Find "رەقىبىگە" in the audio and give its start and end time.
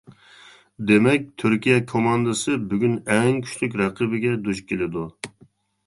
3.85-4.37